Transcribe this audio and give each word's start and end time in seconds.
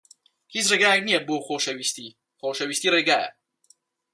هیچ 0.53 0.65
ڕێگایەک 0.71 1.03
نییە 1.07 1.19
بۆ 1.27 1.35
خۆشەویستی. 1.45 2.15
خۆشەویستی 2.41 2.91
ڕێگایە. 2.93 3.29